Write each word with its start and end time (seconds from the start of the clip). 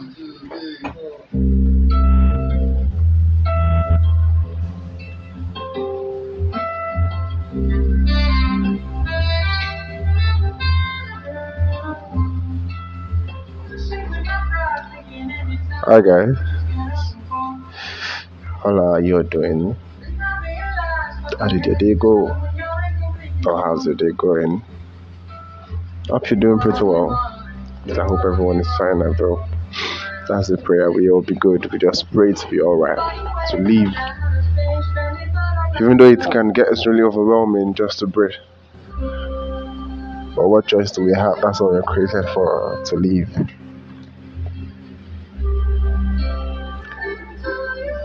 Hi 0.00 0.06
guys, 16.00 16.36
how 18.62 18.78
are 18.78 19.00
you 19.02 19.22
doing? 19.24 19.76
How 21.38 21.48
did 21.48 21.66
your 21.66 21.74
day 21.74 21.94
go? 21.94 22.28
Or 23.44 23.62
how's 23.62 23.84
your 23.84 23.96
day 23.96 24.12
going? 24.16 24.62
Hope 26.08 26.30
you're 26.30 26.40
doing 26.40 26.58
pretty 26.58 26.84
well. 26.84 27.10
I 27.90 28.04
hope 28.04 28.20
everyone 28.24 28.60
is 28.60 28.68
fine 28.78 29.02
well. 29.02 29.49
That's 30.30 30.46
the 30.46 30.58
prayer. 30.58 30.92
We 30.92 31.10
all 31.10 31.22
be 31.22 31.34
good. 31.34 31.72
We 31.72 31.78
just 31.80 32.08
pray 32.12 32.32
to 32.32 32.48
be 32.48 32.60
alright. 32.60 32.96
To 33.50 33.56
live. 33.56 33.92
Even 35.80 35.96
though 35.96 36.08
it 36.08 36.20
can 36.30 36.52
get 36.52 36.68
us 36.68 36.86
really 36.86 37.02
overwhelming 37.02 37.74
just 37.74 37.98
to 37.98 38.06
breathe. 38.06 38.38
But 39.00 40.48
what 40.48 40.68
choice 40.68 40.92
do 40.92 41.02
we 41.02 41.12
have? 41.14 41.40
That's 41.42 41.60
what 41.60 41.72
we're 41.72 41.82
created 41.82 42.28
for 42.32 42.80
to 42.86 42.94
live. 42.94 43.28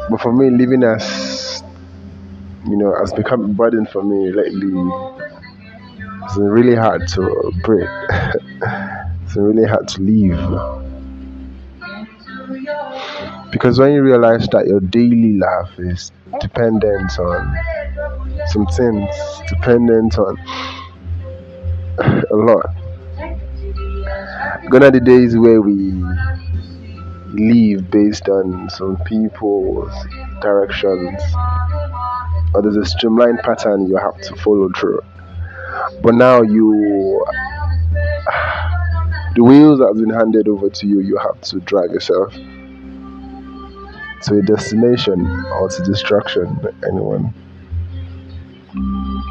But 0.09 0.19
for 0.19 0.33
me, 0.33 0.49
living 0.49 0.83
as 0.83 1.63
you 2.67 2.75
know 2.75 2.95
has 2.95 3.13
become 3.13 3.45
a 3.45 3.47
burden 3.49 3.85
for 3.85 4.03
me 4.03 4.31
lately. 4.31 4.73
It's 6.23 6.37
really 6.37 6.75
hard 6.75 7.07
to 7.09 7.51
breathe. 7.63 7.87
it's 8.09 9.35
really 9.35 9.67
hard 9.67 9.87
to 9.89 10.01
live. 10.01 10.94
Because 13.55 13.79
when 13.79 13.93
you 13.93 14.03
realize 14.03 14.49
that 14.49 14.67
your 14.67 14.81
daily 14.81 15.37
life 15.37 15.79
is 15.79 16.11
dependent 16.41 17.17
on 17.17 17.57
some 18.47 18.65
things, 18.65 19.15
dependent 19.47 20.19
on 20.19 20.37
a 22.31 22.35
lot. 22.35 22.65
gonna 24.69 24.91
the 24.91 24.99
days 24.99 25.37
where 25.37 25.61
we 25.61 26.03
live 27.31 27.89
based 27.89 28.27
on 28.27 28.69
some 28.69 28.97
people's 29.05 29.93
directions, 30.41 31.21
or 32.53 32.61
there's 32.61 32.75
a 32.75 32.85
streamlined 32.85 33.39
pattern 33.39 33.87
you 33.87 33.95
have 33.95 34.19
to 34.23 34.35
follow 34.35 34.69
through. 34.77 34.99
But 36.03 36.15
now 36.15 36.41
you, 36.41 37.25
the 39.33 39.45
wheels 39.45 39.79
have 39.79 39.95
been 39.95 40.09
handed 40.09 40.49
over 40.49 40.69
to 40.69 40.85
you. 40.85 40.99
You 40.99 41.17
have 41.19 41.39
to 41.43 41.61
drive 41.61 41.91
yourself 41.91 42.35
to 44.25 44.39
a 44.39 44.41
destination 44.41 45.25
or 45.53 45.69
to 45.69 45.83
destruction. 45.83 46.59
Anyone 46.87 47.33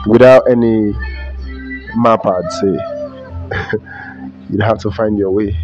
without 0.06 0.50
any 0.50 0.92
map, 1.96 2.26
I'd 2.26 2.52
say 2.52 3.78
you'd 4.50 4.62
have 4.62 4.78
to 4.80 4.90
find 4.90 5.18
your 5.18 5.30
way. 5.30 5.56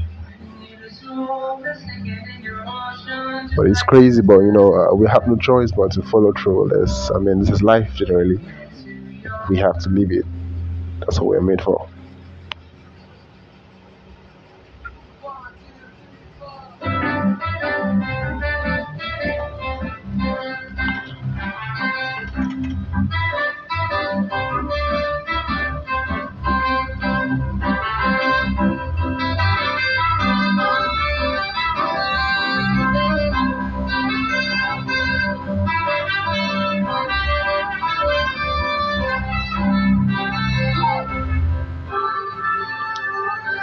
But 3.56 3.66
it's 3.66 3.82
crazy, 3.82 4.22
but 4.22 4.38
you 4.40 4.52
know, 4.52 4.72
uh, 4.72 4.94
we 4.94 5.08
have 5.08 5.26
no 5.26 5.36
choice 5.36 5.72
but 5.72 5.90
to 5.92 6.02
follow 6.02 6.32
through 6.32 6.70
this. 6.72 7.10
I 7.14 7.18
mean, 7.18 7.40
this 7.40 7.50
is 7.50 7.62
life 7.62 7.92
generally. 7.94 8.38
We 9.48 9.58
have 9.58 9.78
to 9.80 9.88
live 9.88 10.12
it. 10.12 10.24
That's 11.00 11.18
what 11.18 11.26
we're 11.26 11.40
made 11.40 11.60
for. 11.60 11.88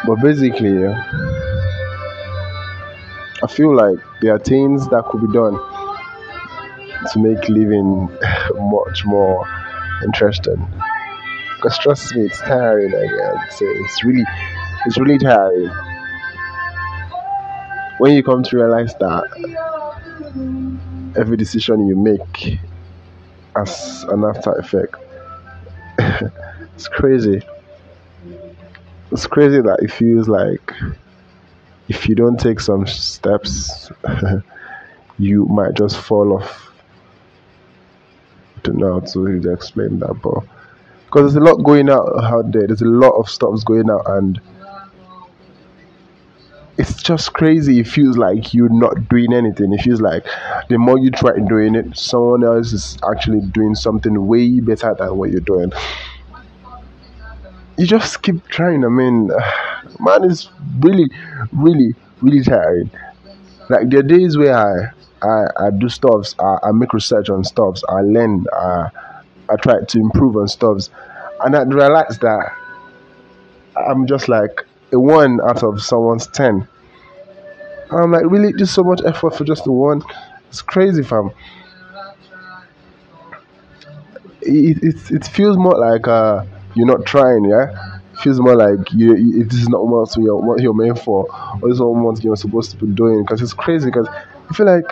But 0.08 0.22
basically, 0.22 0.84
yeah, 0.84 1.04
I 3.44 3.48
feel 3.48 3.76
like 3.76 4.00
there 4.22 4.34
are 4.34 4.40
things 4.40 4.88
that 4.88 5.04
could 5.10 5.20
be 5.20 5.34
done 5.34 5.56
to 7.12 7.20
make 7.20 7.50
living 7.50 8.10
much 8.56 9.04
more 9.04 9.46
interesting. 10.06 10.66
Because 11.58 11.78
trust 11.80 12.16
me, 12.16 12.22
it's 12.22 12.40
tiring. 12.40 12.94
Again, 12.94 13.36
it's, 13.48 13.62
it's 13.62 14.04
really, 14.06 14.24
it's 14.86 14.98
really 14.98 15.18
tiring. 15.18 15.72
When 17.98 18.14
you 18.14 18.24
come 18.24 18.44
to 18.44 18.56
realize 18.56 18.96
that 19.02 19.26
every 21.18 21.36
decision 21.36 21.86
you 21.86 21.98
make 21.98 22.60
has 23.58 24.06
an 24.08 24.24
after 24.24 24.54
effect, 24.54 24.96
it's 26.76 26.88
crazy 26.88 27.42
it's 29.18 29.26
crazy 29.26 29.62
that 29.62 29.80
it 29.82 29.92
feels 29.92 30.28
like 30.28 30.72
if 31.88 32.08
you 32.08 32.14
don't 32.14 32.40
take 32.40 32.60
some 32.60 32.86
steps, 32.86 33.92
you 35.18 35.48
might 35.48 35.74
just 35.74 35.98
fall 35.98 36.38
off. 36.38 36.72
I 38.56 38.60
don't 38.62 38.78
know 38.78 38.94
how 38.94 39.00
to 39.00 39.52
explain 39.52 39.98
that, 40.02 40.14
but 40.22 40.44
because 41.06 41.34
there's 41.34 41.36
a 41.36 41.40
lot 41.40 41.64
going 41.64 41.90
out 41.90 42.08
out 42.26 42.52
there, 42.52 42.68
there's 42.68 42.84
a 42.84 42.86
lot 42.86 43.14
of 43.14 43.28
stuff 43.28 43.66
going 43.66 43.90
out, 43.90 44.04
and 44.06 44.40
it's 46.78 47.02
just 47.02 47.34
crazy. 47.34 47.80
It 47.80 47.88
feels 47.88 48.20
like 48.20 48.54
you're 48.54 48.70
not 48.70 49.10
doing 49.10 49.34
anything. 49.34 49.74
It 49.74 49.82
feels 49.82 50.00
like 50.00 50.28
the 50.70 50.78
more 50.78 51.00
you 51.00 51.10
try 51.10 51.40
doing 51.40 51.74
it, 51.74 51.98
someone 51.98 52.44
else 52.44 52.72
is 52.72 53.00
actually 53.12 53.42
doing 53.48 53.74
something 53.74 54.28
way 54.28 54.60
better 54.60 54.94
than 54.94 55.18
what 55.18 55.32
you're 55.32 55.42
doing 55.42 55.72
you 57.78 57.86
just 57.86 58.22
keep 58.22 58.48
trying. 58.48 58.84
I 58.84 58.90
mean, 58.90 59.28
man, 60.00 60.24
it's 60.24 60.50
really, 60.80 61.10
really, 61.52 61.96
really 62.22 62.44
tiring. 62.44 62.90
Like 63.70 63.90
there 63.90 64.00
are 64.00 64.04
days 64.04 64.38
where 64.38 64.56
I 64.56 64.92
I, 65.22 65.48
I 65.60 65.70
do 65.72 65.90
stuffs, 65.90 66.36
I, 66.40 66.58
I 66.64 66.72
make 66.72 66.94
research 66.94 67.30
on 67.30 67.44
stuffs, 67.44 67.84
I 67.90 68.02
learn, 68.02 68.46
I, 68.54 68.90
I 69.50 69.56
try 69.56 69.84
to 69.84 70.00
improve 70.00 70.36
on 70.38 70.48
stuffs, 70.48 70.90
and 71.44 71.56
I 71.56 71.64
realize 71.64 72.20
that 72.20 72.56
I'm 73.76 74.06
just 74.06 74.30
like 74.30 74.64
a 74.94 75.00
one 75.00 75.40
out 75.42 75.64
of 75.64 75.82
someone's 75.82 76.28
ten. 76.28 76.68
I'm 77.90 78.12
like, 78.12 78.26
really, 78.26 78.54
just 78.54 78.74
so 78.74 78.84
much 78.84 79.02
effort 79.06 79.36
for 79.36 79.44
just 79.44 79.64
the 79.64 79.72
one. 79.72 80.04
It's 80.50 80.62
crazy, 80.62 81.04
fam. 81.04 81.32
It, 84.42 84.84
it, 84.84 85.12
it 85.12 85.26
feels 85.26 85.58
more 85.58 85.78
like 85.78 86.08
uh 86.08 86.46
you're 86.78 86.88
not 86.88 87.06
trying, 87.06 87.46
yeah. 87.46 88.00
Feels 88.24 88.40
more 88.40 88.56
like 88.56 88.92
you, 88.94 89.16
you 89.16 89.44
this 89.44 89.60
is 89.60 89.70
not 89.70 89.88
what 89.88 90.16
you're 90.18 90.38
what 90.38 90.62
you're 90.62 90.74
meant 90.74 91.00
for, 91.00 91.28
or 91.62 91.70
this 91.70 91.76
is 91.76 91.80
not 91.80 91.88
what 91.90 92.24
you're 92.24 92.36
supposed 92.36 92.72
to 92.72 92.78
be 92.78 92.88
doing. 92.94 93.24
Because 93.24 93.42
it's 93.42 93.54
crazy. 93.54 93.88
Because 93.88 94.08
I 94.10 94.54
feel 94.56 94.66
like, 94.66 94.92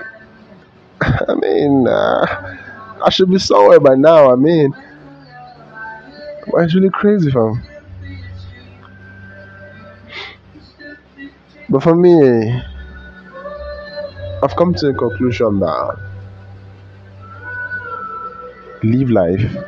I 1.02 1.36
mean, 1.36 1.88
uh, 1.88 2.58
I 3.06 3.10
should 3.10 3.30
be 3.30 3.40
somewhere 3.40 3.80
by 3.80 3.96
now. 3.96 4.32
I 4.32 4.36
mean, 4.36 4.74
it's 6.48 6.76
really 6.76 6.90
crazy, 6.90 7.32
fam. 7.32 7.62
But 11.70 11.84
for 11.84 11.96
me, 11.96 12.62
I've 14.42 14.56
come 14.56 14.74
to 14.76 14.88
a 14.90 14.94
conclusion 14.94 15.60
that 15.60 15.98
live 18.84 19.10
life 19.10 19.66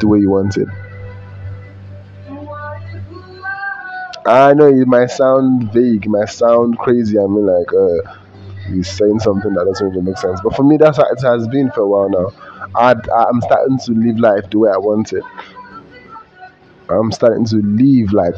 the 0.00 0.08
way 0.08 0.18
you 0.20 0.30
want 0.30 0.56
it. 0.56 0.68
I 4.26 4.54
know 4.54 4.66
it 4.68 4.86
might 4.86 5.10
sound 5.10 5.72
vague, 5.72 6.06
it 6.06 6.08
might 6.08 6.28
sound 6.28 6.78
crazy. 6.78 7.18
I 7.18 7.22
mean, 7.26 7.46
like, 7.46 7.72
uh, 7.72 8.18
he's 8.68 8.90
saying 8.90 9.18
something 9.20 9.52
that 9.54 9.64
doesn't 9.66 9.90
really 9.90 10.02
make 10.02 10.18
sense. 10.18 10.40
But 10.42 10.54
for 10.54 10.62
me, 10.62 10.76
that's 10.76 10.96
how 10.98 11.04
it 11.04 11.20
has 11.22 11.48
been 11.48 11.70
for 11.72 11.80
a 11.80 11.88
while 11.88 12.08
now. 12.08 12.32
i 12.76 12.92
I'm 12.92 13.40
starting 13.40 13.78
to 13.78 13.92
live 13.92 14.18
life 14.18 14.48
the 14.50 14.58
way 14.58 14.70
I 14.70 14.78
want 14.78 15.12
it. 15.12 15.24
I'm 16.88 17.10
starting 17.10 17.44
to 17.46 17.56
live 17.56 18.12
like 18.12 18.34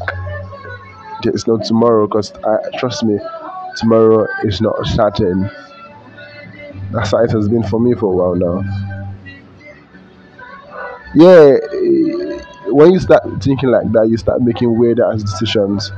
there's 1.23 1.47
no 1.47 1.59
tomorrow 1.59 2.07
because 2.07 2.33
trust 2.79 3.05
me, 3.05 3.19
tomorrow 3.77 4.27
is 4.45 4.61
not 4.61 4.87
certain. 4.87 5.51
That's 6.93 7.11
how 7.11 7.25
it 7.25 7.31
has 7.33 7.49
been 7.49 7.63
for 7.65 7.81
me 7.81 7.95
for 7.95 8.07
a 8.13 8.17
while 8.17 8.35
now. 8.37 8.95
Yeah 11.15 11.57
when 12.75 12.91
you 12.91 12.99
start 12.99 13.23
thinking 13.41 13.71
like 13.71 13.91
that, 13.93 14.09
you 14.09 14.17
start 14.17 14.43
making 14.43 14.77
weird 14.77 14.99
ass 14.99 15.23
decisions. 15.23 15.93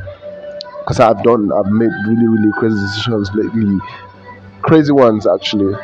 because 0.80 1.00
I've 1.00 1.22
done, 1.22 1.50
I've 1.50 1.72
made 1.72 1.90
really, 2.06 2.26
really 2.26 2.52
crazy 2.52 2.78
decisions 2.78 3.30
lately, 3.32 3.78
crazy 4.60 4.92
ones 4.92 5.26
actually. 5.26 5.74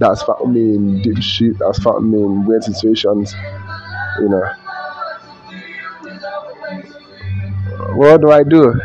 That's 0.00 0.24
found 0.24 0.52
me 0.52 0.74
in 0.74 1.02
deep 1.02 1.22
shit. 1.22 1.58
That's 1.60 1.78
found 1.78 2.10
me 2.10 2.18
in 2.18 2.44
weird 2.44 2.64
situations. 2.64 3.32
You 4.18 4.28
know. 4.28 4.42
What 7.94 8.20
do 8.20 8.32
I 8.32 8.42
do? 8.42 8.74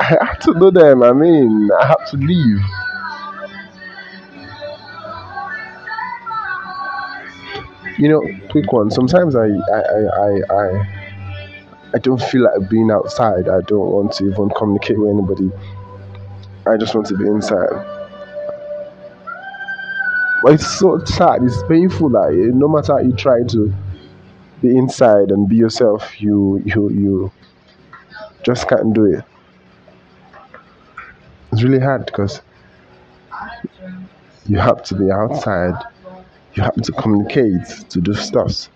I 0.00 0.04
have 0.04 0.38
to 0.40 0.52
do 0.52 0.70
them. 0.70 1.02
I 1.02 1.12
mean, 1.12 1.70
I 1.80 1.86
have 1.86 2.10
to 2.10 2.18
leave. 2.18 2.60
You 8.00 8.08
know, 8.08 8.22
quick 8.48 8.72
one. 8.72 8.90
Sometimes 8.90 9.36
I, 9.36 9.44
I, 9.44 9.80
I, 10.24 10.40
I, 10.50 11.12
I 11.92 11.98
don't 11.98 12.22
feel 12.22 12.44
like 12.44 12.70
being 12.70 12.90
outside. 12.90 13.46
I 13.46 13.60
don't 13.60 13.90
want 13.90 14.12
to 14.12 14.24
even 14.30 14.48
communicate 14.56 14.98
with 14.98 15.10
anybody. 15.10 15.50
I 16.66 16.78
just 16.78 16.94
want 16.94 17.08
to 17.08 17.18
be 17.18 17.26
inside. 17.26 17.68
But 20.42 20.54
it's 20.54 20.78
so 20.78 21.04
sad. 21.04 21.42
It's 21.42 21.62
painful 21.64 22.08
that 22.08 22.30
eh, 22.32 22.56
no 22.56 22.68
matter 22.68 22.94
how 22.94 23.00
you 23.00 23.12
try 23.12 23.42
to 23.48 23.74
be 24.62 24.78
inside 24.78 25.30
and 25.30 25.46
be 25.46 25.56
yourself, 25.56 26.18
you, 26.22 26.62
you, 26.64 26.88
you 26.88 27.32
just 28.42 28.66
can't 28.66 28.94
do 28.94 29.04
it. 29.04 29.22
It's 31.52 31.62
really 31.62 31.80
hard 31.80 32.06
because 32.06 32.40
you 34.46 34.58
have 34.58 34.82
to 34.84 34.94
be 34.94 35.10
outside. 35.10 35.74
You 36.54 36.62
have 36.62 36.74
to 36.74 36.92
communicate 36.92 37.66
to 37.90 38.00
do 38.00 38.14
stuff. 38.14 38.68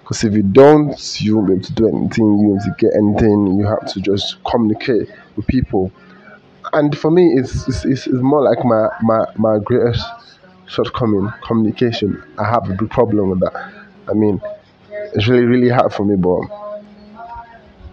Because 0.00 0.22
if 0.22 0.34
you 0.34 0.42
don't, 0.42 1.20
you 1.20 1.36
won't 1.36 1.48
be 1.48 1.54
able 1.54 1.64
to 1.64 1.72
do 1.72 1.88
anything. 1.88 2.38
You 2.38 2.48
won't 2.48 2.62
to 2.62 2.74
get 2.78 2.94
anything. 2.94 3.58
You 3.58 3.66
have 3.66 3.86
to 3.92 4.00
just 4.00 4.36
communicate 4.44 5.10
with 5.34 5.46
people. 5.46 5.90
And 6.72 6.96
for 6.96 7.10
me, 7.10 7.34
it's 7.36 7.66
it's, 7.68 7.84
it's, 7.84 8.06
more 8.08 8.42
like 8.42 8.64
my, 8.64 8.88
my, 9.02 9.24
my 9.36 9.58
greatest 9.58 10.04
shortcoming 10.68 11.32
communication. 11.42 12.22
I 12.38 12.44
have 12.44 12.68
a 12.70 12.74
big 12.74 12.90
problem 12.90 13.30
with 13.30 13.40
that. 13.40 13.72
I 14.08 14.12
mean, 14.12 14.40
it's 14.90 15.26
really, 15.26 15.46
really 15.46 15.70
hard 15.70 15.92
for 15.92 16.04
me, 16.04 16.16
but 16.16 16.40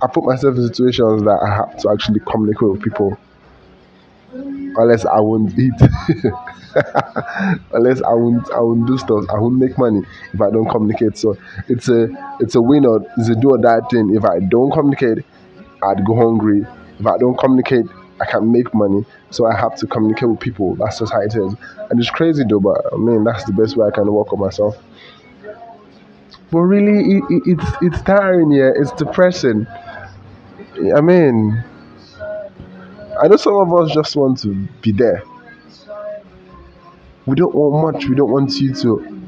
I 0.01 0.07
put 0.07 0.25
myself 0.25 0.55
in 0.57 0.67
situations 0.67 1.23
that 1.23 1.39
I 1.41 1.55
have 1.55 1.77
to 1.79 1.89
actually 1.91 2.19
communicate 2.19 2.69
with 2.69 2.81
people 2.81 3.17
unless 4.33 5.05
I 5.05 5.19
won't 5.19 5.57
eat. 5.57 5.73
unless 7.73 8.01
I 8.01 8.13
won't 8.13 8.51
I 8.51 8.59
won't 8.59 8.87
do 8.87 8.97
stuff. 8.97 9.25
I 9.29 9.39
won't 9.39 9.55
make 9.55 9.77
money 9.77 10.01
if 10.33 10.41
I 10.41 10.49
don't 10.49 10.69
communicate. 10.69 11.17
So 11.17 11.37
it's 11.67 11.89
a 11.89 12.07
it's 12.39 12.55
a 12.55 12.61
win 12.61 12.85
or 12.85 13.05
it's 13.17 13.29
a 13.29 13.35
do 13.35 13.51
or 13.51 13.57
die 13.57 13.79
thing. 13.91 14.15
If 14.15 14.25
I 14.25 14.39
don't 14.39 14.71
communicate, 14.71 15.25
I'd 15.83 16.05
go 16.05 16.15
hungry. 16.15 16.65
If 16.99 17.05
I 17.05 17.17
don't 17.17 17.37
communicate, 17.37 17.85
I 18.21 18.25
can't 18.25 18.47
make 18.47 18.73
money. 18.73 19.05
So 19.29 19.45
I 19.45 19.55
have 19.55 19.75
to 19.77 19.87
communicate 19.87 20.29
with 20.29 20.39
people. 20.39 20.75
That's 20.75 20.99
just 20.99 21.11
how 21.11 21.21
it 21.21 21.35
is. 21.35 21.55
And 21.89 21.99
it's 21.99 22.09
crazy 22.09 22.43
though, 22.47 22.59
but 22.59 22.81
I 22.91 22.97
mean 22.97 23.23
that's 23.23 23.43
the 23.45 23.53
best 23.53 23.77
way 23.77 23.87
I 23.87 23.91
can 23.91 24.11
work 24.11 24.33
on 24.33 24.39
myself. 24.39 24.77
But 26.51 26.59
really, 26.59 27.17
it, 27.17 27.23
it, 27.29 27.43
it's 27.45 27.71
it's 27.81 28.01
tiring. 28.03 28.51
Yeah, 28.51 28.71
it's 28.75 28.91
depressing. 28.91 29.65
I 30.95 31.01
mean, 31.01 31.63
I 33.21 33.27
know 33.27 33.37
some 33.37 33.55
of 33.55 33.73
us 33.73 33.93
just 33.93 34.15
want 34.15 34.39
to 34.39 34.53
be 34.81 34.91
there. 34.91 35.23
We 37.25 37.35
don't 37.35 37.53
want 37.53 37.95
much. 37.95 38.05
We 38.05 38.15
don't 38.15 38.31
want 38.31 38.59
you 38.59 38.73
to. 38.73 39.21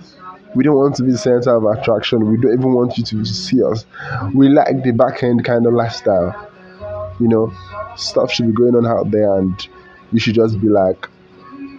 We 0.54 0.64
don't 0.64 0.76
want 0.76 0.96
to 0.96 1.04
be 1.04 1.12
the 1.12 1.18
center 1.18 1.56
of 1.56 1.66
attraction. 1.66 2.32
We 2.32 2.38
don't 2.38 2.54
even 2.54 2.74
want 2.74 2.98
you 2.98 3.04
to 3.04 3.26
see 3.26 3.62
us. 3.64 3.86
We 4.34 4.50
like 4.50 4.84
the 4.84 4.92
back 4.92 5.24
end 5.24 5.46
kind 5.46 5.66
of 5.66 5.74
lifestyle. 5.74 6.50
You 7.20 7.28
know, 7.28 7.54
stuff 7.96 8.32
should 8.32 8.48
be 8.48 8.54
going 8.54 8.76
on 8.76 8.86
out 8.86 9.12
there, 9.12 9.38
and 9.38 9.68
you 10.12 10.20
should 10.20 10.36
just 10.36 10.60
be 10.60 10.68
like, 10.68 11.08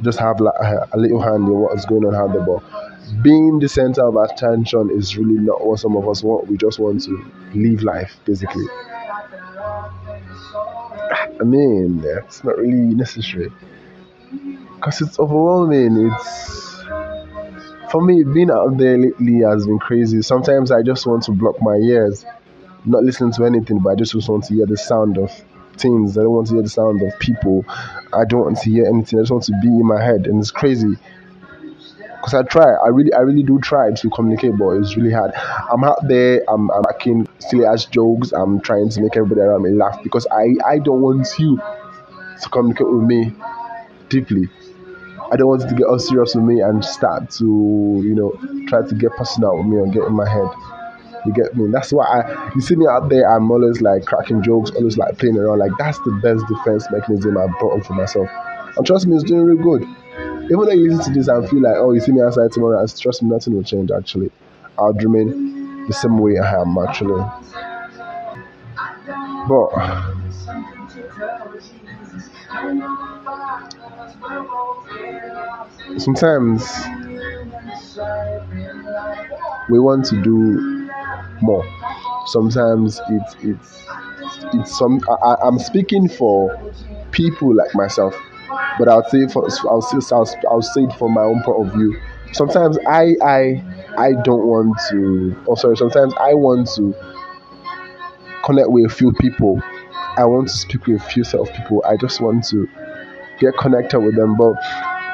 just 0.02 0.18
have 0.18 0.40
like 0.40 0.54
a, 0.92 0.98
little 0.98 1.20
hand 1.20 1.48
in 1.48 1.54
what 1.54 1.76
is 1.76 1.84
going 1.86 2.04
on 2.04 2.14
out 2.14 2.32
there. 2.32 2.44
But 2.44 3.22
being 3.22 3.58
the 3.58 3.68
center 3.68 4.06
of 4.06 4.16
attention 4.16 4.90
is 4.90 5.16
really 5.16 5.38
not 5.40 5.66
what 5.66 5.80
some 5.80 5.96
of 5.96 6.08
us 6.08 6.22
want. 6.22 6.48
We 6.48 6.56
just 6.56 6.78
want 6.78 7.02
to 7.04 7.32
live 7.54 7.82
life, 7.82 8.18
basically. 8.24 8.66
I 11.40 11.44
mean, 11.44 12.02
it's 12.04 12.44
not 12.44 12.56
really 12.58 12.94
necessary 12.94 13.50
because 14.76 15.00
it's 15.00 15.18
overwhelming. 15.18 16.10
It's 16.10 16.84
for 17.90 18.02
me 18.02 18.24
being 18.24 18.50
out 18.50 18.76
there 18.76 18.98
lately 18.98 19.40
has 19.40 19.66
been 19.66 19.78
crazy. 19.78 20.22
Sometimes 20.22 20.70
I 20.70 20.82
just 20.82 21.06
want 21.06 21.24
to 21.24 21.32
block 21.32 21.56
my 21.60 21.76
ears, 21.76 22.24
not 22.84 23.04
listen 23.04 23.30
to 23.32 23.44
anything, 23.44 23.78
but 23.78 23.90
I 23.90 23.94
just 23.94 24.14
want 24.14 24.44
to 24.44 24.54
hear 24.54 24.66
the 24.66 24.76
sound 24.76 25.18
of 25.18 25.30
things. 25.76 26.18
I 26.18 26.22
don't 26.22 26.32
want 26.32 26.48
to 26.48 26.54
hear 26.54 26.62
the 26.62 26.68
sound 26.68 27.02
of 27.02 27.18
people. 27.18 27.64
I 28.12 28.24
don't 28.24 28.40
want 28.40 28.58
to 28.58 28.70
hear 28.70 28.86
anything. 28.86 29.18
I 29.18 29.22
just 29.22 29.32
want 29.32 29.44
to 29.44 29.58
be 29.62 29.68
in 29.68 29.86
my 29.86 30.02
head, 30.02 30.26
and 30.26 30.40
it's 30.40 30.50
crazy. 30.50 30.96
Cause 32.26 32.34
I 32.34 32.42
try, 32.42 32.64
I 32.84 32.88
really, 32.88 33.12
I 33.12 33.20
really 33.20 33.44
do 33.44 33.60
try 33.60 33.92
to 33.92 34.10
communicate, 34.10 34.58
but 34.58 34.70
it's 34.70 34.96
really 34.96 35.12
hard. 35.12 35.30
I'm 35.70 35.84
out 35.84 36.08
there, 36.08 36.42
I'm, 36.48 36.72
I'm 36.72 36.82
making 36.90 37.28
silly 37.38 37.64
ass 37.64 37.84
jokes. 37.84 38.32
I'm 38.32 38.60
trying 38.62 38.88
to 38.88 39.00
make 39.00 39.16
everybody 39.16 39.42
around 39.42 39.62
me 39.62 39.70
laugh 39.70 40.02
because 40.02 40.26
I, 40.32 40.56
I 40.68 40.80
don't 40.80 41.02
want 41.02 41.28
you 41.38 41.56
to 41.56 42.48
communicate 42.50 42.90
with 42.90 43.04
me 43.04 43.32
deeply. 44.08 44.48
I 45.30 45.36
don't 45.36 45.46
want 45.46 45.62
you 45.62 45.68
to 45.68 45.74
get 45.76 45.86
all 45.86 46.00
serious 46.00 46.34
with 46.34 46.42
me 46.42 46.60
and 46.62 46.84
start 46.84 47.30
to, 47.38 47.44
you 48.04 48.14
know, 48.16 48.32
try 48.66 48.84
to 48.84 48.94
get 48.96 49.12
personal 49.12 49.58
with 49.58 49.66
me 49.66 49.76
and 49.76 49.92
get 49.92 50.02
in 50.02 50.12
my 50.12 50.28
head. 50.28 50.50
You 51.26 51.32
get 51.32 51.56
me? 51.56 51.70
That's 51.70 51.92
why 51.92 52.06
I, 52.06 52.50
you 52.56 52.60
see 52.60 52.74
me 52.74 52.88
out 52.88 53.08
there, 53.08 53.30
I'm 53.30 53.48
always 53.52 53.80
like 53.80 54.04
cracking 54.04 54.42
jokes, 54.42 54.72
always 54.72 54.98
like 54.98 55.16
playing 55.18 55.36
around. 55.36 55.60
Like, 55.60 55.70
that's 55.78 56.00
the 56.00 56.18
best 56.24 56.44
defense 56.48 56.88
mechanism 56.90 57.38
I've 57.38 57.56
brought 57.60 57.78
up 57.78 57.86
for 57.86 57.94
myself. 57.94 58.28
And 58.76 58.84
trust 58.84 59.06
me, 59.06 59.14
it's 59.14 59.22
doing 59.22 59.42
really 59.42 59.62
good. 59.62 60.05
Even 60.46 60.60
though 60.64 60.70
you 60.72 60.90
listen 60.96 61.12
to 61.12 61.18
this 61.18 61.28
and 61.28 61.48
feel 61.48 61.62
like, 61.62 61.74
oh, 61.76 61.92
you 61.92 62.00
see 62.00 62.12
me 62.12 62.20
outside 62.22 62.52
tomorrow, 62.52 62.84
trust 62.98 63.22
me, 63.22 63.28
nothing 63.28 63.54
will 63.54 63.62
change 63.64 63.90
actually. 63.90 64.30
I'll 64.78 64.92
remain 64.92 65.86
the 65.86 65.92
same 65.92 66.18
way 66.18 66.38
I 66.38 66.60
am 66.60 66.76
actually. 66.78 67.22
But 69.48 69.70
sometimes 75.98 76.62
we 79.68 79.78
want 79.78 80.04
to 80.06 80.22
do 80.22 80.90
more. 81.42 81.64
Sometimes 82.26 83.00
it's 83.08 83.36
it's 83.42 83.86
it's 84.54 84.78
some. 84.78 85.00
I, 85.22 85.36
I'm 85.44 85.58
speaking 85.58 86.08
for 86.08 86.72
people 87.12 87.54
like 87.54 87.74
myself 87.74 88.14
but 88.78 88.88
I'll 88.88 89.08
say 89.08 89.26
for 89.28 89.48
I'll 89.68 89.82
say 89.82 89.98
I'll, 90.14 90.28
I'll 90.50 90.62
say 90.62 90.82
it 90.82 90.92
from 90.94 91.14
my 91.14 91.22
own 91.22 91.42
point 91.42 91.66
of 91.66 91.74
view. 91.74 92.00
Sometimes 92.32 92.78
I 92.86 93.14
I 93.22 93.64
I 93.98 94.12
don't 94.24 94.46
want 94.46 94.76
to. 94.90 95.36
Oh, 95.48 95.54
sorry. 95.54 95.76
Sometimes 95.76 96.12
I 96.20 96.34
want 96.34 96.68
to 96.76 96.94
connect 98.44 98.70
with 98.70 98.90
a 98.90 98.94
few 98.94 99.12
people. 99.12 99.60
I 100.18 100.24
want 100.24 100.48
to 100.48 100.54
speak 100.54 100.86
with 100.86 101.00
a 101.00 101.04
few 101.04 101.24
set 101.24 101.40
of 101.40 101.52
people. 101.54 101.82
I 101.86 101.96
just 101.96 102.20
want 102.20 102.44
to 102.48 102.68
get 103.38 103.56
connected 103.58 104.00
with 104.00 104.16
them. 104.16 104.36
But 104.36 104.54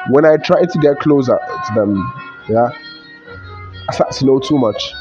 when 0.09 0.25
I 0.25 0.37
try 0.37 0.63
to 0.63 0.79
get 0.79 0.99
closer 0.99 1.37
to 1.37 1.73
them, 1.73 2.13
yeah, 2.49 2.69
I 3.89 3.93
start 3.93 4.11
to 4.13 4.25
know 4.25 4.39
too 4.39 4.57
much. 4.57 4.93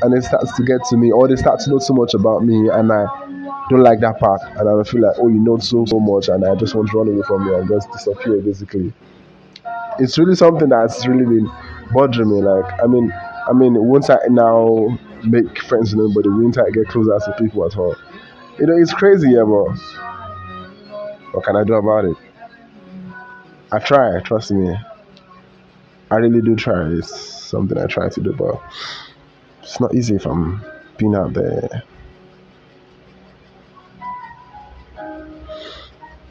And 0.00 0.14
it 0.14 0.22
starts 0.24 0.54
to 0.56 0.62
get 0.62 0.80
to 0.90 0.96
me, 0.96 1.10
or 1.10 1.26
they 1.26 1.36
start 1.36 1.60
to 1.60 1.70
know 1.70 1.78
too 1.78 1.94
much 1.94 2.14
about 2.14 2.44
me, 2.44 2.68
and 2.68 2.92
I 2.92 3.06
don't 3.68 3.82
like 3.82 4.00
that 4.00 4.18
part, 4.18 4.40
and 4.42 4.68
I 4.68 4.82
feel 4.84 5.02
like, 5.02 5.16
oh, 5.18 5.28
you 5.28 5.38
know 5.38 5.58
so 5.58 5.84
so 5.84 6.00
much, 6.00 6.28
and 6.28 6.44
I 6.44 6.54
just 6.54 6.74
want 6.74 6.90
to 6.90 6.98
run 6.98 7.08
away 7.08 7.22
from 7.26 7.46
you 7.46 7.56
and 7.56 7.68
just 7.68 7.90
disappear. 7.92 8.40
Basically, 8.40 8.92
it's 9.98 10.18
really 10.18 10.34
something 10.34 10.68
that's 10.68 11.06
really 11.06 11.24
been 11.24 11.50
bothering 11.92 12.30
me. 12.30 12.42
Like, 12.42 12.82
I 12.82 12.86
mean, 12.86 13.12
I 13.48 13.52
mean, 13.52 13.74
once 13.84 14.10
I 14.10 14.18
now 14.28 14.98
make 15.24 15.62
friends 15.62 15.94
with 15.94 16.04
anybody, 16.04 16.28
once 16.28 16.58
I 16.58 16.70
get 16.70 16.88
closer 16.88 17.18
to 17.18 17.36
people 17.38 17.64
at 17.66 17.76
all, 17.76 17.96
you 18.58 18.66
know, 18.66 18.76
it's 18.76 18.92
crazy, 18.92 19.30
yeah, 19.30 19.44
but 19.44 19.76
what 21.32 21.44
can 21.44 21.56
I 21.56 21.64
do 21.64 21.74
about 21.74 22.04
it? 22.04 22.16
I 23.70 23.78
try, 23.78 24.20
trust 24.20 24.50
me. 24.50 24.74
I 26.10 26.16
really 26.16 26.40
do 26.40 26.56
try. 26.56 26.88
It's 26.88 27.14
something 27.14 27.76
I 27.76 27.86
try 27.86 28.08
to 28.08 28.20
do, 28.20 28.32
but 28.32 28.62
it's 29.62 29.78
not 29.78 29.94
easy 29.94 30.16
if 30.16 30.26
I'm 30.26 30.64
being 30.96 31.14
out 31.14 31.34
there. 31.34 31.82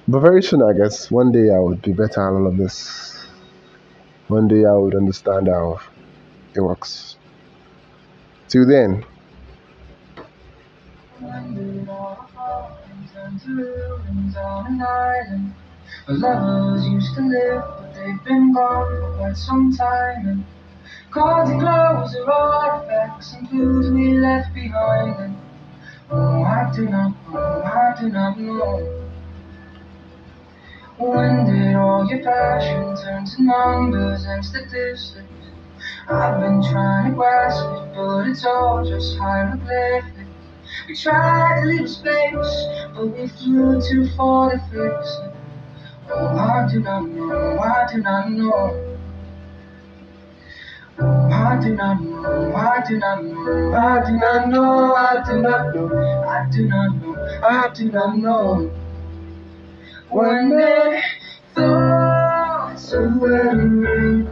But 0.09 0.21
very 0.21 0.41
soon, 0.41 0.63
I 0.63 0.71
guess, 0.71 1.11
one 1.11 1.33
day 1.33 1.49
I 1.49 1.59
would 1.59 1.81
be 1.81 1.91
better 1.91 2.21
at 2.21 2.31
all 2.31 2.47
of 2.47 2.55
this. 2.55 3.27
One 4.29 4.47
day 4.47 4.63
I 4.63 4.71
would 4.71 4.95
understand 4.95 5.49
how 5.49 5.81
it 6.55 6.61
works. 6.61 7.17
Till 8.47 8.65
then, 8.65 9.03
lovers 16.07 16.87
used 16.87 17.13
to 17.15 17.21
live, 17.21 17.63
but 17.77 17.93
they've 17.93 18.23
been 18.23 18.53
gone 18.53 18.87
for 19.01 19.17
quite 19.17 19.35
some 19.35 19.75
time. 19.75 20.25
And 20.25 20.45
cards 21.11 21.49
and 21.49 21.63
are 21.63 22.05
artifacts 22.29 23.33
and 23.33 23.49
clues 23.49 23.91
we 23.91 24.17
left 24.17 24.53
behind. 24.53 25.35
Oh, 26.09 26.43
I 26.43 26.71
do 26.73 26.87
not 26.87 27.11
know, 27.29 27.61
I 27.65 27.93
do 27.99 28.09
not 28.09 28.39
know. 28.39 29.06
When 30.99 31.45
did 31.45 31.75
all 31.75 32.07
your 32.07 32.23
passion 32.23 32.95
turn 32.97 33.23
to 33.23 33.43
numbers 33.43 34.25
and 34.25 34.43
statistics? 34.43 35.29
I've 36.09 36.41
been 36.41 36.63
trying 36.63 37.11
to 37.11 37.15
grasp 37.15 37.63
it, 37.63 37.93
but 37.93 38.27
it's 38.27 38.43
all 38.43 38.83
just 38.83 39.15
hieroglyphics. 39.19 40.17
We 40.87 40.95
tried 40.95 41.61
to 41.61 41.67
leave 41.67 41.87
space, 41.87 42.65
but 42.95 43.05
we 43.15 43.27
flew 43.27 43.79
too 43.79 44.09
far 44.17 44.49
to 44.49 44.57
fix 44.71 45.19
it. 45.23 45.35
Oh, 46.09 46.35
I 46.35 46.67
do 46.71 46.79
not 46.79 47.07
know, 47.07 47.59
I 47.59 47.85
do 47.93 48.01
not 48.01 48.31
know. 48.31 48.97
Oh, 50.99 51.29
I 51.29 51.59
do 51.61 51.75
not 51.75 52.01
know, 52.01 52.55
I 52.55 52.83
do 52.87 52.97
not 52.97 53.23
know, 53.23 53.73
I 53.75 54.03
do 54.03 54.17
not 54.17 54.49
know, 54.49 54.95
I 54.95 55.23
do 55.29 55.41
not 55.41 55.75
know, 55.75 56.25
I 56.27 56.49
do 56.49 56.67
not 56.67 56.95
know, 56.95 57.15
I 57.43 57.69
do 57.71 57.91
not 57.91 58.17
know. 58.17 58.86
When 60.09 60.49
the 60.49 61.01
thoughts 61.53 62.93
of 62.93 63.17
wedding 63.17 64.29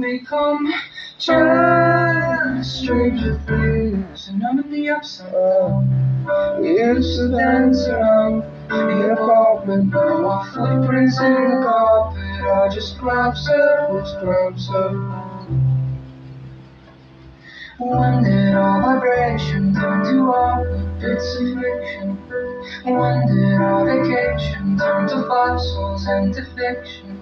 become 0.00 0.72
just 1.18 2.80
stranger 2.80 3.38
things, 3.46 4.28
and 4.28 4.42
I'm 4.42 4.60
in 4.60 4.70
the 4.70 4.88
upside 4.90 5.32
down. 5.32 6.64
Used 6.64 7.18
to 7.18 7.28
dance 7.28 7.86
around 7.88 8.42
the 8.68 9.12
apartment, 9.12 9.92
now 9.92 10.42
footprints 10.54 11.20
in 11.20 11.34
the 11.34 11.60
carpet 11.62 12.18
I 12.46 12.68
just 12.72 12.98
crop 12.98 13.36
circles, 13.36 14.14
crop 14.22 14.58
circles. 14.58 15.46
When 17.78 18.22
did 18.22 18.54
all 18.54 18.80
vibration 18.80 19.74
turn 19.74 20.04
to 20.04 20.32
awkward 20.32 21.00
bits 21.00 21.36
of 21.36 21.52
friction? 21.52 22.23
When 22.84 23.26
did 23.26 23.54
our 23.54 23.84
vacation 23.84 24.78
turn 24.78 25.08
to 25.08 25.26
fossils 25.28 26.06
and 26.06 26.34
to 26.34 26.44
fiction? 26.56 27.18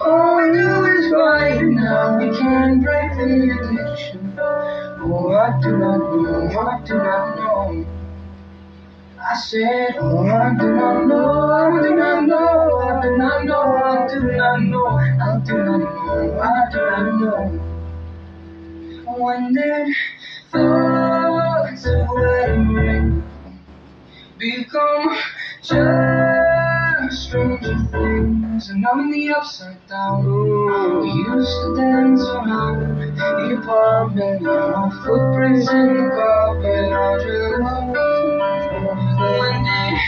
All 0.00 0.36
we 0.36 0.52
do 0.52 0.84
is 0.84 1.12
fight, 1.12 1.58
and 1.58 1.76
now 1.76 2.18
we 2.18 2.36
can't 2.36 2.82
break 2.82 3.12
the 3.16 3.58
addiction. 3.60 4.34
Oh, 4.38 5.32
I 5.32 5.58
do 5.60 5.76
not 5.76 5.98
know, 5.98 6.60
I 6.60 6.82
do 6.84 6.94
not 6.98 7.36
know. 7.36 7.86
I 9.18 9.34
said, 9.36 9.96
oh, 9.98 10.26
I 10.26 10.54
do 10.58 10.74
not 10.74 11.06
know, 11.06 11.50
I 11.50 11.82
do 11.82 11.94
not 11.94 12.26
know, 12.26 12.78
I 12.78 13.02
do 13.02 13.16
not 13.16 13.44
know, 13.44 13.62
I 13.62 14.06
do 14.06 14.20
not 14.20 14.60
know, 14.62 14.86
I 14.86 15.40
do 15.44 15.54
not 15.64 15.80
know, 15.80 16.40
I 16.40 16.70
do 16.70 16.78
not 16.78 17.20
know. 17.20 17.66
When 19.18 19.54
did 19.54 19.88
thoughts 20.52 21.86
just 25.68 27.26
stranger 27.26 27.76
things? 27.90 28.70
And 28.70 28.86
I'm 28.86 29.00
in 29.00 29.10
the 29.10 29.34
upside 29.34 29.84
down. 29.88 30.24
We 31.02 31.08
used 31.10 31.50
to 31.62 31.76
dance 31.76 32.22
around 32.22 33.16
the 33.16 33.58
apartment, 33.60 34.46
our 34.46 34.90
footprints 35.04 35.70
in 35.70 35.94
the 35.94 36.10
carpet 36.14 36.92
are 36.92 37.18
just 37.18 37.58
when 39.40 39.64
did 39.64 39.98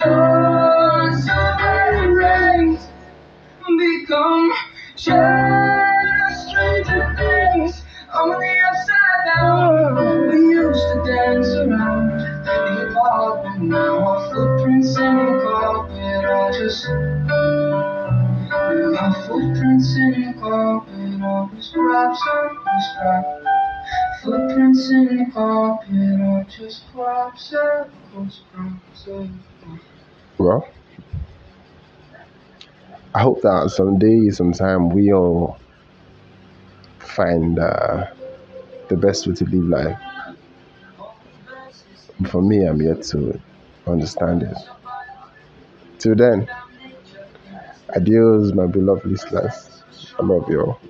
thoughts 0.00 1.28
of 1.28 2.10
rings 2.10 2.82
become 3.78 4.52
just 4.96 5.35
Well, 30.38 30.68
I 33.14 33.22
hope 33.22 33.40
that 33.42 33.70
someday, 33.70 34.30
sometime, 34.30 34.90
we 34.90 35.12
all 35.12 35.58
find 36.98 37.58
uh, 37.58 38.06
the 38.88 38.96
best 38.96 39.26
way 39.26 39.34
to 39.34 39.44
live 39.44 39.64
life. 39.64 39.98
For 42.30 42.42
me, 42.42 42.64
I'm 42.66 42.80
yet 42.82 43.02
to 43.04 43.40
understand 43.86 44.42
it. 44.42 44.56
Till 45.98 46.14
then, 46.14 46.48
adios, 47.96 48.52
my 48.52 48.66
beloved 48.66 49.04
listeners. 49.06 49.82
I 50.18 50.22
love 50.24 50.48
you 50.48 50.60
all. 50.62 50.80